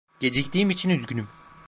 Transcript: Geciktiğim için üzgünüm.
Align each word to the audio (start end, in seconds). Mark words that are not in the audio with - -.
Geciktiğim 0.19 0.69
için 0.69 0.89
üzgünüm. 0.89 1.27